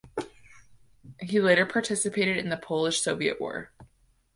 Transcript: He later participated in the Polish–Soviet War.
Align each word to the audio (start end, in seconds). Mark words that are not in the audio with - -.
He 1.19 1.39
later 1.39 1.63
participated 1.67 2.35
in 2.37 2.49
the 2.49 2.57
Polish–Soviet 2.57 3.39
War. 3.39 3.71